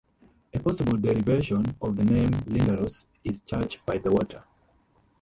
A 0.51 0.59
possible 0.59 0.97
derivation 0.97 1.63
of 1.79 1.95
the 1.95 2.03
name 2.03 2.31
"Lindores" 2.47 3.05
is 3.23 3.39
'church 3.41 3.85
by 3.85 3.99
the 3.99 4.09
water'. 4.09 4.43